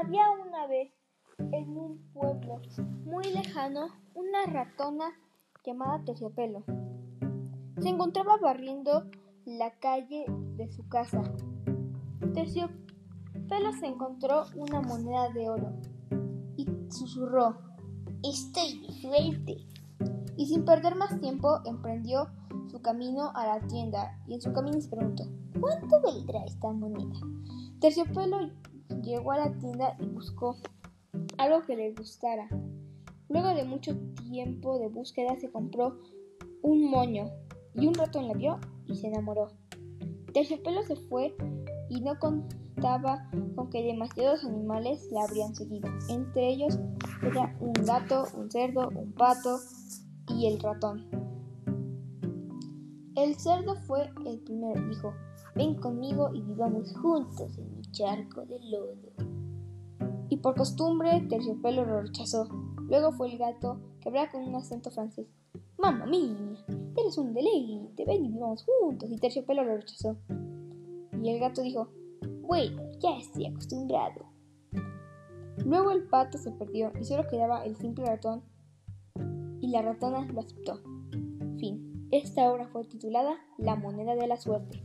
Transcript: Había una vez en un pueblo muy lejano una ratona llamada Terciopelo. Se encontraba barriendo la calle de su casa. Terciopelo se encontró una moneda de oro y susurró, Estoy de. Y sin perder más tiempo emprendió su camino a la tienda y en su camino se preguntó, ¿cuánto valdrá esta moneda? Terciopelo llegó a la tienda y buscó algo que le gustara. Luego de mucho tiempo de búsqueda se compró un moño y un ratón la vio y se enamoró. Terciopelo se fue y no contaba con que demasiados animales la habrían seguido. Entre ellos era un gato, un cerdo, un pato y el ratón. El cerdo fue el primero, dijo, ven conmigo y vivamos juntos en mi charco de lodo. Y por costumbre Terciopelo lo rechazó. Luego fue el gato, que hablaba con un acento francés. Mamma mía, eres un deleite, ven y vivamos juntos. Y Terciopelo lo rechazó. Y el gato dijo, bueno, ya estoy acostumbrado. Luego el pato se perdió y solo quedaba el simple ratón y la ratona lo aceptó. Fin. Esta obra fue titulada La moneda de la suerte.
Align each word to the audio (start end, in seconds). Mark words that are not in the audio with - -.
Había 0.00 0.22
una 0.30 0.66
vez 0.66 0.90
en 1.38 1.76
un 1.76 1.98
pueblo 2.14 2.62
muy 3.04 3.24
lejano 3.24 3.88
una 4.14 4.46
ratona 4.46 5.12
llamada 5.66 6.02
Terciopelo. 6.02 6.64
Se 7.78 7.90
encontraba 7.90 8.38
barriendo 8.38 9.04
la 9.44 9.70
calle 9.80 10.24
de 10.56 10.66
su 10.72 10.88
casa. 10.88 11.22
Terciopelo 12.32 13.72
se 13.78 13.86
encontró 13.86 14.44
una 14.56 14.80
moneda 14.80 15.28
de 15.28 15.50
oro 15.50 15.74
y 16.56 16.66
susurró, 16.88 17.58
Estoy 18.22 18.80
de. 19.44 19.66
Y 20.38 20.46
sin 20.46 20.64
perder 20.64 20.94
más 20.94 21.20
tiempo 21.20 21.60
emprendió 21.66 22.30
su 22.70 22.80
camino 22.80 23.30
a 23.34 23.46
la 23.46 23.60
tienda 23.66 24.18
y 24.26 24.34
en 24.34 24.40
su 24.40 24.54
camino 24.54 24.80
se 24.80 24.88
preguntó, 24.88 25.24
¿cuánto 25.60 26.00
valdrá 26.00 26.44
esta 26.46 26.72
moneda? 26.72 27.20
Terciopelo 27.78 28.38
llegó 29.00 29.32
a 29.32 29.38
la 29.38 29.52
tienda 29.58 29.96
y 29.98 30.06
buscó 30.06 30.56
algo 31.38 31.62
que 31.62 31.76
le 31.76 31.92
gustara. 31.92 32.48
Luego 33.28 33.54
de 33.54 33.64
mucho 33.64 33.96
tiempo 34.28 34.78
de 34.78 34.88
búsqueda 34.88 35.36
se 35.40 35.50
compró 35.50 35.98
un 36.62 36.90
moño 36.90 37.30
y 37.74 37.86
un 37.86 37.94
ratón 37.94 38.28
la 38.28 38.34
vio 38.34 38.60
y 38.86 38.96
se 38.96 39.08
enamoró. 39.08 39.48
Terciopelo 40.32 40.82
se 40.82 40.96
fue 40.96 41.34
y 41.88 42.00
no 42.00 42.18
contaba 42.18 43.28
con 43.54 43.70
que 43.70 43.82
demasiados 43.82 44.44
animales 44.44 45.08
la 45.12 45.24
habrían 45.24 45.54
seguido. 45.54 45.88
Entre 46.08 46.48
ellos 46.48 46.78
era 47.22 47.56
un 47.60 47.72
gato, 47.72 48.24
un 48.36 48.50
cerdo, 48.50 48.88
un 48.94 49.12
pato 49.12 49.58
y 50.28 50.46
el 50.46 50.60
ratón. 50.60 51.21
El 53.14 53.34
cerdo 53.38 53.74
fue 53.74 54.10
el 54.24 54.38
primero, 54.40 54.88
dijo, 54.88 55.12
ven 55.54 55.74
conmigo 55.74 56.30
y 56.32 56.40
vivamos 56.40 56.94
juntos 56.96 57.58
en 57.58 57.76
mi 57.76 57.82
charco 57.92 58.46
de 58.46 58.58
lodo. 58.70 58.96
Y 60.30 60.38
por 60.38 60.54
costumbre 60.54 61.20
Terciopelo 61.28 61.84
lo 61.84 62.00
rechazó. 62.00 62.48
Luego 62.88 63.12
fue 63.12 63.30
el 63.30 63.38
gato, 63.38 63.78
que 64.00 64.08
hablaba 64.08 64.30
con 64.30 64.44
un 64.44 64.54
acento 64.54 64.90
francés. 64.90 65.26
Mamma 65.76 66.06
mía, 66.06 66.56
eres 66.96 67.18
un 67.18 67.34
deleite, 67.34 68.06
ven 68.06 68.24
y 68.24 68.28
vivamos 68.30 68.64
juntos. 68.64 69.10
Y 69.10 69.18
Terciopelo 69.18 69.62
lo 69.62 69.76
rechazó. 69.76 70.16
Y 71.22 71.28
el 71.28 71.38
gato 71.38 71.60
dijo, 71.60 71.88
bueno, 72.40 72.82
ya 72.98 73.18
estoy 73.18 73.44
acostumbrado. 73.44 74.24
Luego 75.66 75.90
el 75.90 76.04
pato 76.04 76.38
se 76.38 76.50
perdió 76.52 76.92
y 76.98 77.04
solo 77.04 77.28
quedaba 77.28 77.64
el 77.66 77.76
simple 77.76 78.06
ratón 78.06 78.42
y 79.60 79.68
la 79.68 79.82
ratona 79.82 80.24
lo 80.32 80.40
aceptó. 80.40 80.80
Fin. 81.58 81.91
Esta 82.12 82.52
obra 82.52 82.68
fue 82.68 82.84
titulada 82.84 83.38
La 83.56 83.74
moneda 83.74 84.14
de 84.14 84.26
la 84.26 84.36
suerte. 84.36 84.82